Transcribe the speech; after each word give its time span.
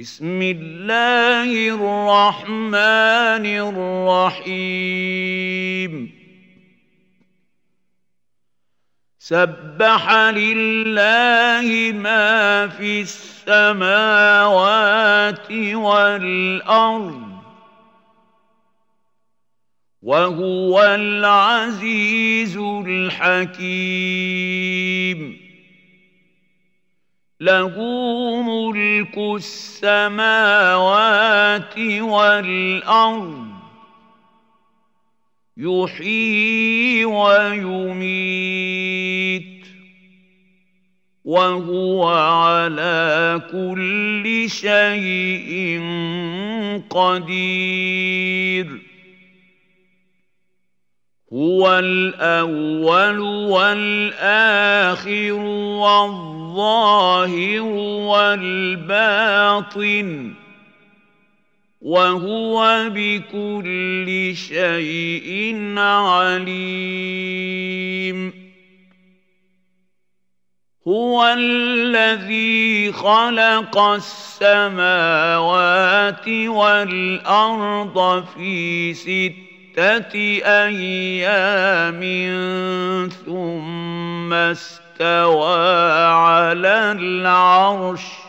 بسم 0.00 0.42
الله 0.42 1.50
الرحمن 1.76 3.46
الرحيم. 4.48 5.92
سبح 9.18 10.12
لله 10.12 11.92
ما 11.92 12.68
في 12.68 13.00
السماوات 13.00 14.32
والأرض 15.74 17.40
وهو 20.02 20.82
العزيز 20.82 22.56
الحكيم. 22.86 23.60
له 27.40 27.74
ملك 28.42 29.18
السماوات 29.18 30.00
والأرض. 32.00 33.46
يحيي 35.56 37.04
ويميت. 37.04 39.66
وهو 41.24 42.08
على 42.08 43.40
كل 43.52 44.50
شيء 44.50 45.80
قدير. 46.90 48.66
هو 51.32 51.78
الأول 51.78 53.20
والآخر 53.20 55.32
والظاهر. 55.32 56.29
والباطن 58.08 59.30
وهو 61.80 62.90
بكل 62.94 64.36
شيء 64.36 65.64
عليم. 65.78 66.90
هو 70.88 71.34
الذي 71.38 72.92
خلق 72.92 73.78
السماوات 73.78 74.98
والأرض 76.28 78.24
في 78.34 78.94
ستة 78.94 80.14
أيام 80.44 82.00
ثم 83.26 84.34
على 85.02 86.92
العرش. 86.92 88.20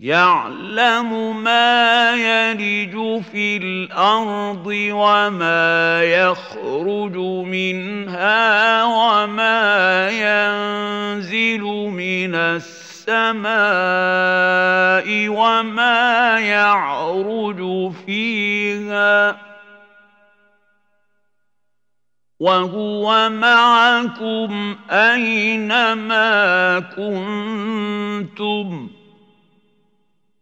يعلم 0.00 1.42
ما 1.44 2.10
يلج 2.14 3.22
في 3.22 3.56
الأرض 3.56 4.66
وما 4.92 6.02
يخرج 6.04 7.16
منها 7.46 8.84
وما 8.84 10.08
ينزل 10.08 11.60
من 11.92 12.34
السماء 12.34 13.48
وما 15.28 16.38
يعرج 16.38 17.92
فيها. 18.06 19.49
وهو 22.40 23.30
معكم 23.30 24.76
أينما 24.90 26.80
كنتم. 26.80 28.90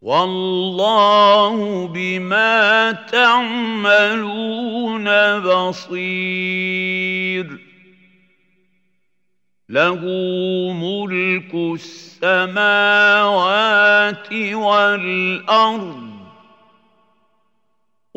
والله 0.02 1.86
بما 1.86 2.92
تعملون 2.92 5.08
بصير. 5.40 7.58
له 9.68 10.00
ملك 10.72 11.54
السماوات 11.54 14.32
والأرض. 14.52 16.07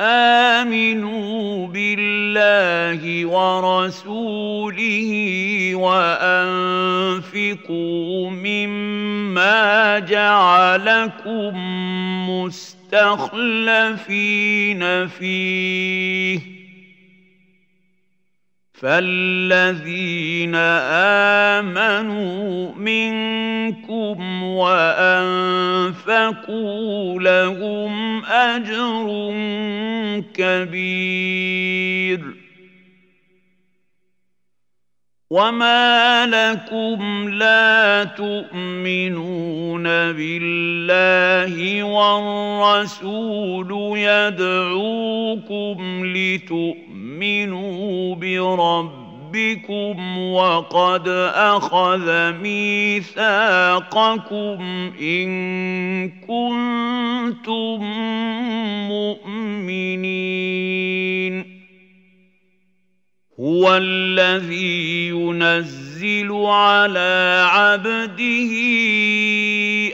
آمنوا 0.00 1.66
بالله 1.66 3.26
ورسوله 3.26 5.10
وأنفقوا 5.74 7.50
مما 8.30 9.98
جعلكم 9.98 11.54
مستخلفين 12.30 13.62
فيه. 15.08 16.53
فالذين 18.84 20.54
امنوا 21.64 22.74
منكم 22.74 24.42
وانفقوا 24.42 25.70
لهم 27.20 28.24
اجر 28.24 29.34
كبير 30.34 32.20
وما 35.30 36.26
لكم 36.26 37.28
لا 37.28 38.04
تؤمنون 38.04 39.82
بالله 40.12 41.82
والرسول 41.82 43.98
يدعوكم 43.98 45.76
لتؤمنوا 46.16 46.83
تؤمنوا 47.14 48.14
بربكم 48.14 50.18
وقد 50.18 51.08
اخذ 51.34 52.32
ميثاقكم 52.42 53.28
ان 55.00 56.10
كنتم 56.10 57.80
مؤمنين 58.88 60.04
هو 63.40 63.76
الذي 63.76 65.08
ينزل 65.08 66.32
على 66.32 67.46
عبده 67.50 68.52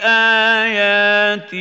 آيات 0.03 1.55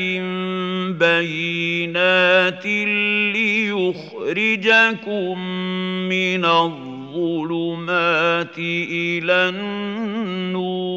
بينات 1.00 2.66
ليخرج 2.66 4.20
يخرجكم 4.30 5.40
من 6.10 6.46
الظلمات 6.46 6.88
إلى 8.58 9.50
النور. 9.50 10.90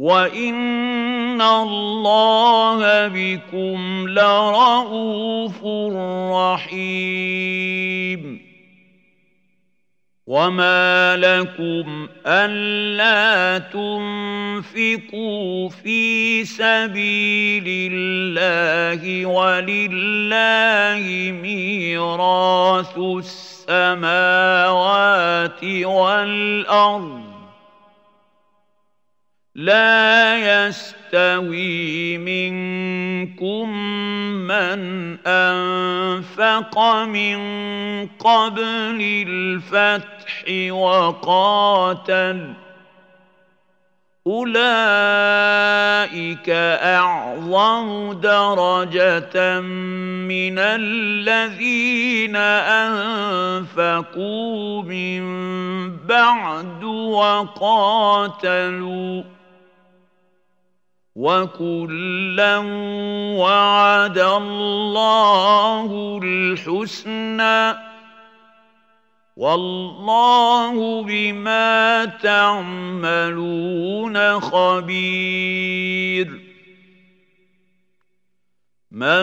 وان 0.00 1.36
الله 1.42 3.08
بكم 3.08 4.08
لرءوف 4.08 5.64
رحيم. 6.32 8.40
وما 10.26 11.16
لكم 11.16 12.08
الا 12.26 13.58
تنفقوا 13.58 13.98
في 15.68 16.44
سبيل 16.44 17.92
الله 17.92 19.26
ولله 19.26 21.02
ميراث 21.42 22.98
السماوات 23.68 25.64
والارض 25.84 27.29
لا 29.54 30.36
يستوي 30.68 32.18
منكم 32.18 33.68
من 34.46 35.16
أنفق 35.26 36.78
من 37.04 37.38
قبل 38.06 39.24
الفتح 39.28 40.44
وقاتل. 40.72 42.52
أولئك 44.26 45.30
أعظم 46.82 48.12
درجة 48.12 49.60
من 49.60 50.58
الذين 50.58 52.36
أنفقوا 53.66 54.82
من 54.82 55.22
بعد 55.96 56.84
وقاتلوا. 56.84 58.60
وكلا 61.20 62.56
وعد 63.36 64.18
الله 64.18 66.20
الحسنى 66.24 67.74
والله 69.36 71.02
بما 71.02 72.04
تعملون 72.22 74.16
خبير 74.40 76.49
من 78.90 79.22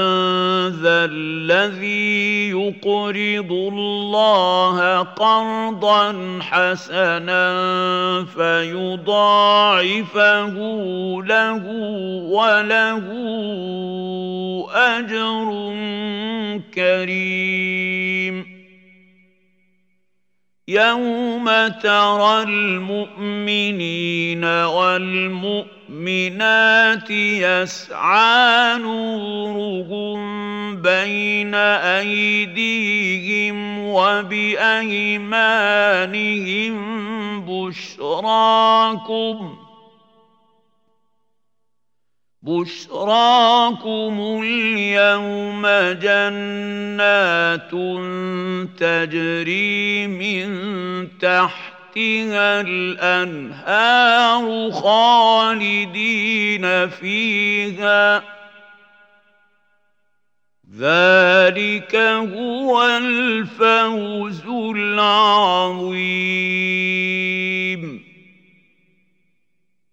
ذا 0.79 1.11
الذي 1.11 2.49
يقرض 2.49 3.51
الله 3.51 4.99
قرضا 4.99 6.39
حسنا 6.41 7.43
فيضاعفه 8.23 10.55
له 11.23 11.63
وله 12.31 13.03
اجر 14.71 15.47
كريم. 16.73 18.45
يوم 20.67 21.67
ترى 21.67 22.43
المؤمنين 22.43 24.43
والمؤمنات 25.89 27.09
يسعى 27.11 28.77
نورهم 28.77 30.17
بين 30.81 31.55
أيديهم 31.95 33.57
وبأيمانهم 33.79 35.17
بشراكم 37.45 38.77
بشراكم 42.43 44.41
اليوم 44.43 45.67
جنات 46.01 47.71
تجري 48.79 50.07
من 50.07 50.47
تحتها 51.97 52.61
الأنهار 52.61 54.71
خالدين 54.71 56.89
فيها. 56.89 58.23
ذلك 60.77 61.95
هو 61.95 62.87
الفوز 62.87 64.47
العظيم. 64.47 65.97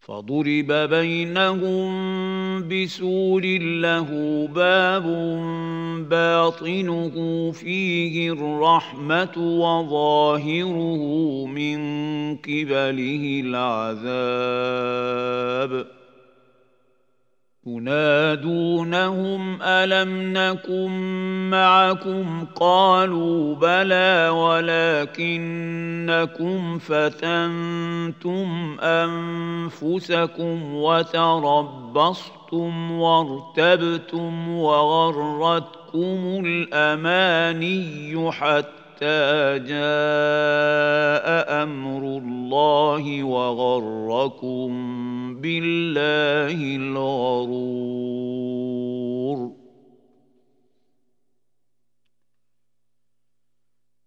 فضرب 0.00 0.72
بينهم 0.72 1.90
بسور 2.68 3.44
له 3.60 4.08
باب 4.54 5.06
باطنه 6.08 7.16
فيه 7.52 8.32
الرحمه 8.32 9.36
وظاهره 9.36 11.02
من 11.46 11.78
قبله 12.36 13.42
العذاب 13.44 14.40
ينادونهم 17.66 19.62
ألم 19.62 20.32
نكن 20.32 20.90
معكم؟ 21.50 22.46
قالوا 22.56 23.54
بلى 23.54 24.28
ولكنكم 25.18 25.58
فتنتم 26.78 28.76
أنفسكم 28.80 30.74
وتربصتم 30.74 32.30
وارتبتم 32.92 34.48
وغرتكم 34.48 36.42
الأماني 36.46 38.30
حتى 38.32 38.79
جاء 39.56 41.26
أمر 41.62 42.02
الله 42.02 43.22
وغركم 43.22 44.70
بالله 45.40 46.76
الغرور. 46.76 47.90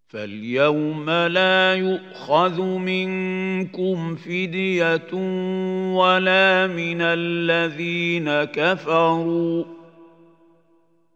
فاليوم 0.07 1.09
لا 1.09 1.73
يؤخذ 1.75 2.61
منكم 2.61 4.15
فدية 4.15 5.13
ولا 5.93 6.67
من 6.67 7.01
الذين 7.01 8.43
كفروا. 8.43 9.72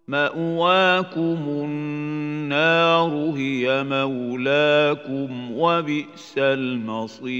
مأواكم 0.07 1.39
النار 1.47 3.33
هي 3.37 3.83
مولاكم 3.83 5.51
وبئس 5.51 6.33
المصير. 6.37 7.37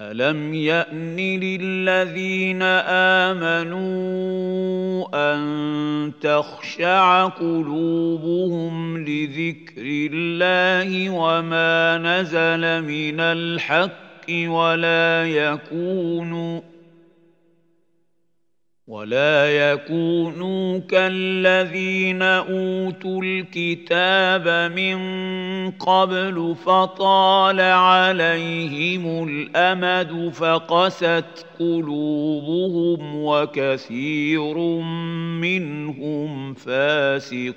ألم 0.00 0.54
يأن 0.54 1.16
للذين 1.16 2.62
آمنوا 3.32 5.06
أن 5.14 6.12
تخشع 6.20 7.26
قلوبهم 7.26 8.98
لذكر 8.98 9.82
الله 10.12 11.10
وما 11.10 11.98
نزل 11.98 12.82
من 12.82 13.20
الحق 13.20 14.30
ولا 14.30 15.26
يكونوا 15.26 16.60
ولا 18.86 19.72
يكونوا 19.72 20.78
كالذين 20.78 22.22
اوتوا 22.22 23.22
الكتاب 23.22 24.72
من 24.72 24.98
قبل 25.70 26.56
فطال 26.64 27.60
عليهم 27.60 29.28
الامد 29.28 30.32
فقست 30.32 31.46
قلوبهم 31.58 33.24
وكثير 33.24 34.58
منهم 35.40 36.54
فاسقون 36.54 37.56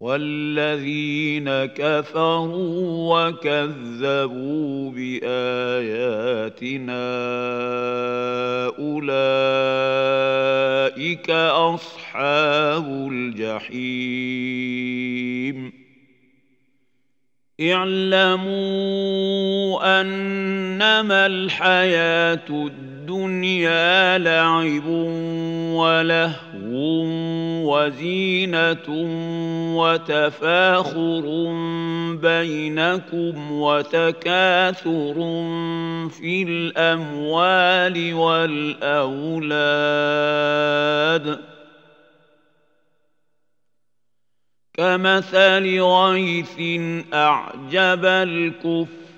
والذين 0.00 1.50
كفروا 1.64 3.28
وكذبوا 3.28 4.90
باياتنا 4.90 6.30
اولئك 8.78 9.70
اصحاب 11.30 13.08
الجحيم 13.12 14.20
اعلموا 17.60 18.80
انما 20.00 21.26
الحياة 21.26 22.48
الدنيا 22.50 22.89
لعب 24.18 24.86
ولهو 25.74 26.50
وزينة 27.70 28.88
وتفاخر 29.76 31.22
بينكم 32.22 33.52
وتكاثر 33.52 35.14
في 36.08 36.42
الأموال 36.48 38.14
والأولاد. 38.14 39.50
كمثل 44.74 45.80
غيث 45.80 46.80
أعجب 47.14 48.04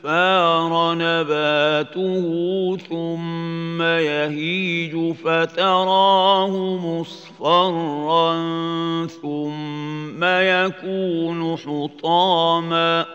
الكفار 0.05 0.95
نباته 0.95 2.77
ثم 2.91 3.83
يهيج 3.83 5.15
فتراه 5.15 6.77
مصفرا 6.77 8.37
ثم 9.07 10.25
يكون 10.25 11.57
حطاما 11.57 13.07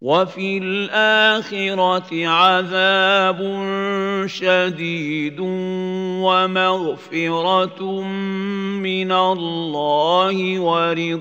وفي 0.00 0.58
الآخرة 0.58 2.26
عذاب 2.26 3.40
شديد 4.26 5.40
ومغفرة 6.22 7.82
من 8.78 9.12
الله 9.12 10.60
ورضوان. 10.60 11.18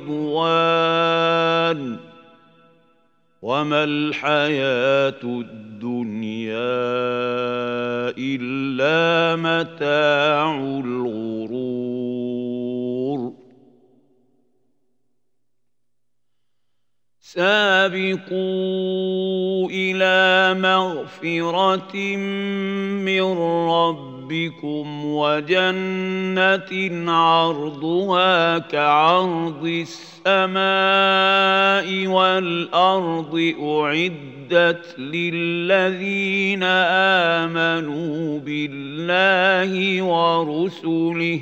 وما 3.42 3.84
الحياة 3.84 5.24
الدنيا 5.24 6.54
إلا 8.18 9.36
متاع 9.36 10.54
الغرور. 10.54 11.97
سابقوا 17.34 18.40
إلى 19.72 20.54
مغفرة 20.60 22.16
من 23.04 23.22
ربكم 23.70 25.06
وجنة 25.06 26.72
عرضها 27.12 28.58
كعرض 28.58 29.86
السماء 30.26 30.68
والأرض 32.08 33.54
أعدت 33.62 35.00
للذين 35.00 36.64
آمنوا 37.44 38.40
بالله 38.40 40.02
ورسله 40.04 41.42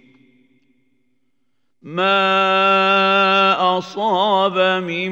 ما 1.83 3.77
اصاب 3.77 4.83
من 4.83 5.11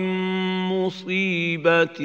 مصيبه 0.69 1.97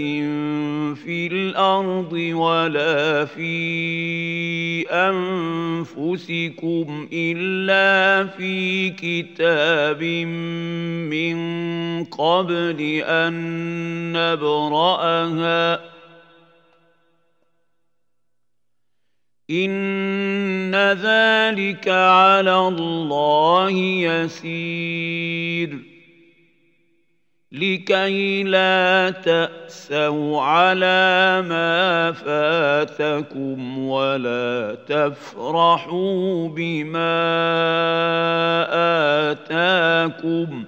في 0.95 1.27
الأرض 1.33 2.13
ولا 2.13 3.25
في 3.25 4.83
انفسكم 5.69 7.09
الا 7.13 8.27
في 8.27 8.91
كتاب 8.91 10.03
من 11.13 11.37
قبل 12.05 12.81
ان 13.05 13.33
نبراها 14.13 15.94
ان 19.51 20.75
ذلك 20.75 21.89
على 21.89 22.59
الله 22.59 23.71
يسير. 24.01 25.95
لكي 27.55 28.43
لا 28.43 29.11
تاسوا 29.11 30.41
على 30.43 31.43
ما 31.49 32.13
فاتكم 32.13 33.79
ولا 33.79 34.79
تفرحوا 34.87 36.49
بما 36.49 37.15
اتاكم 39.31 40.65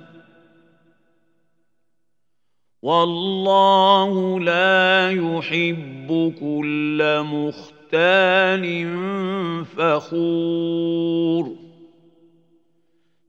والله 2.83 4.41
لا 4.41 5.11
يحب 5.11 6.35
كل 6.41 7.23
مختار 7.23 7.76
مختال 7.87 8.87
فخور 9.77 11.57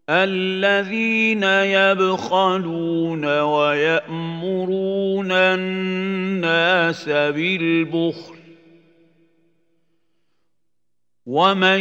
الذين 0.10 1.44
يبخلون 1.44 3.26
ويأمرون 3.42 5.32
الناس 5.32 7.10
بالبخل 7.10 8.38
ومن 11.26 11.80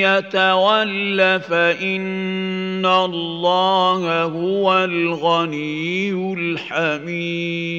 يتول 0.00 1.40
فإن 1.40 2.86
الله 2.86 4.22
هو 4.22 4.84
الغني 4.84 6.12
الحميد 6.34 7.72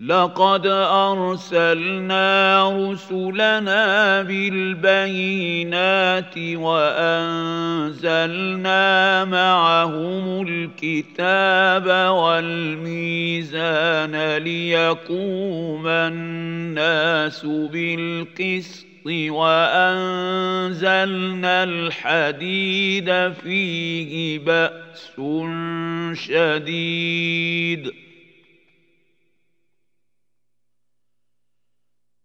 لقد 0.00 0.66
أرسلنا 0.66 2.30
رسلنا 2.70 4.22
بالبينات 4.22 5.18
وأنزلنا 6.38 8.04
معهم 9.24 10.46
الكتاب 10.48 12.12
والميزان 12.16 13.16
ليقوم 14.36 15.86
الناس 15.86 17.46
بالقسط 17.46 18.86
وأنزلنا 19.06 20.84
الحديد 21.64 23.32
فيه 23.32 24.38
بأس 24.38 25.10
شديد. 26.14 28.09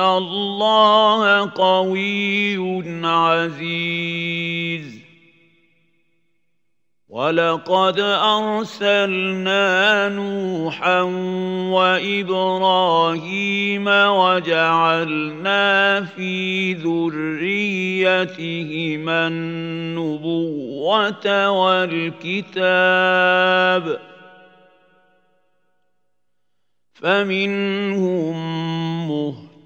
ان 0.00 0.16
الله 0.16 1.50
قوي 1.50 2.56
عزيز. 3.06 5.00
ولقد 7.08 8.00
ارسلنا 8.00 10.08
نوحا 10.08 11.00
وابراهيم 11.72 13.86
وجعلنا 13.88 16.04
في 16.04 16.74
ذريتهما 16.74 17.16
النبوه 19.26 21.50
والكتاب. 21.50 22.50
فمنهم 26.94 28.36
مهتد 29.08 29.49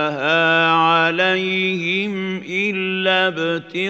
عليهم 0.72 2.42
إلا 2.48 3.28
ابتغاء 3.28 3.80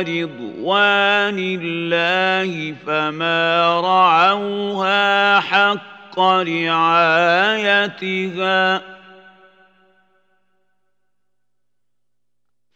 رضوان 0.00 1.38
الله 1.38 2.74
فما 2.86 3.80
رعوها 3.80 5.40
حق 5.40 6.20
رعايتها 6.20 7.86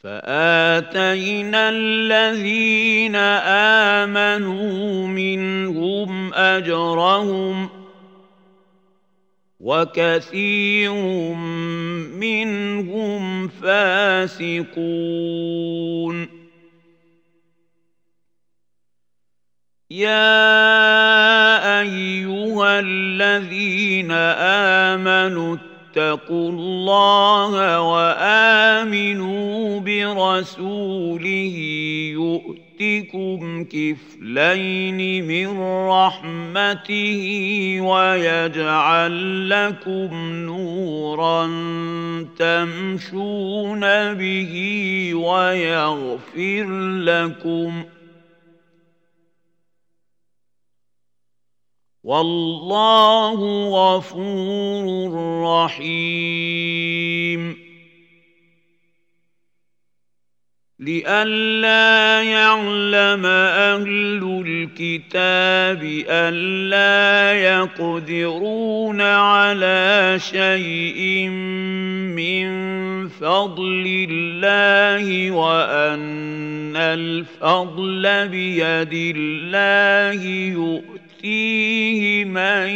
فاتينا 0.03 1.69
الذين 1.69 3.17
امنوا 3.97 5.07
منهم 5.07 6.35
اجرهم 6.35 7.69
وكثير 9.61 10.93
منهم 12.17 13.49
فاسقون 13.49 14.81
يا 19.91 20.61
ايها 21.81 22.81
الذين 22.81 24.11
امنوا 24.91 25.57
اتقوا 25.91 26.51
الله 26.51 27.81
وآمنوا 27.81 29.81
برسوله 29.81 31.57
يؤتكم 32.15 33.65
كفلين 33.65 35.27
من 35.27 35.61
رحمته 35.89 37.23
ويجعل 37.81 39.49
لكم 39.51 40.11
نورا 40.47 41.47
تمشون 42.39 43.81
به 44.15 44.55
ويغفر 45.15 46.67
لكم 47.05 47.83
ۖ 47.83 48.00
والله 52.03 53.39
غفور 53.69 55.13
رحيم. 55.45 56.91
لئلا 60.81 62.23
يعلم 62.23 63.27
أهل 63.27 64.43
الكتاب 64.47 66.05
ألا 66.09 67.41
يقدرون 67.41 69.01
على 69.01 70.17
شيء 70.19 71.29
من 71.29 72.49
فضل 73.09 74.07
الله 74.11 75.31
وأن 75.31 76.77
الفضل 76.77 78.29
بيد 78.29 79.17
الله 79.17 80.25
يؤتي 80.25 81.00
يؤتيه 81.25 82.25
من 82.25 82.69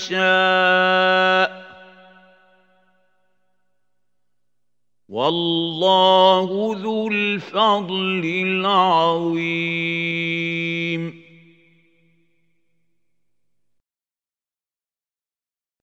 يشاء. 0.00 1.62
والله 5.08 6.76
ذو 6.82 7.08
الفضل 7.08 8.22
العظيم. 8.46 9.42